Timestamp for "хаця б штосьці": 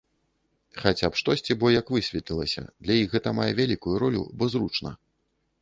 0.83-1.57